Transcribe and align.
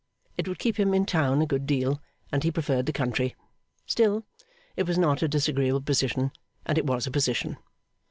It 0.35 0.47
would 0.47 0.57
keep 0.57 0.79
him 0.79 0.95
in 0.95 1.05
town 1.05 1.43
a 1.43 1.45
good 1.45 1.67
deal, 1.67 2.01
and 2.31 2.43
he 2.43 2.49
preferred 2.49 2.87
the 2.87 2.91
country. 2.91 3.35
Still, 3.85 4.25
it 4.75 4.87
was 4.87 4.97
not 4.97 5.21
a 5.21 5.27
disagreeable 5.27 5.81
position 5.81 6.31
and 6.65 6.79
it 6.79 6.87
was 6.87 7.05
a 7.05 7.11
position. 7.11 7.57